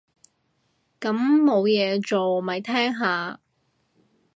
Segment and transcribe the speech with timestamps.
[0.99, 3.39] 咁冇嘢做，咪聽下